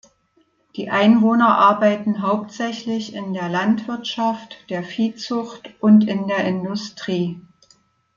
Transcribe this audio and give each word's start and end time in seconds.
Die 0.77 0.89
Einwohner 0.89 1.59
arbeiten 1.59 2.23
hauptsächlich 2.23 3.13
in 3.13 3.33
der 3.35 3.49
Landwirtschaft, 3.49 4.57
der 4.71 4.83
Viehzucht 4.83 5.69
und 5.79 6.07
in 6.07 6.27
der 6.27 6.39
Industrie. 6.43 7.39